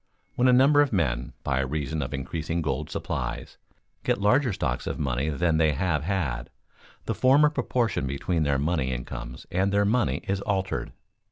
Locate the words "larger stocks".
4.19-4.87